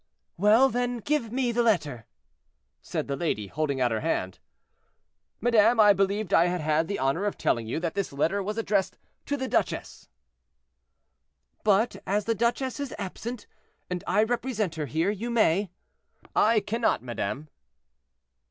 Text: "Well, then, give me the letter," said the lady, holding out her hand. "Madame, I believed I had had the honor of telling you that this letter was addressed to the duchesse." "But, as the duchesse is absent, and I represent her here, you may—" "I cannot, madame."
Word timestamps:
"Well, 0.35 0.69
then, 0.69 0.97
give 0.97 1.31
me 1.31 1.51
the 1.51 1.61
letter," 1.61 2.07
said 2.81 3.07
the 3.07 3.15
lady, 3.15 3.45
holding 3.45 3.79
out 3.79 3.91
her 3.91 3.99
hand. 3.99 4.39
"Madame, 5.39 5.79
I 5.79 5.93
believed 5.93 6.33
I 6.33 6.47
had 6.47 6.59
had 6.59 6.87
the 6.87 6.97
honor 6.97 7.25
of 7.25 7.37
telling 7.37 7.67
you 7.67 7.79
that 7.81 7.93
this 7.93 8.11
letter 8.11 8.41
was 8.41 8.57
addressed 8.57 8.97
to 9.27 9.37
the 9.37 9.47
duchesse." 9.47 10.09
"But, 11.63 11.97
as 12.07 12.25
the 12.25 12.33
duchesse 12.33 12.79
is 12.79 12.95
absent, 12.97 13.45
and 13.91 14.03
I 14.07 14.23
represent 14.23 14.73
her 14.73 14.87
here, 14.87 15.11
you 15.11 15.29
may—" 15.29 15.69
"I 16.35 16.61
cannot, 16.61 17.03
madame." 17.03 17.49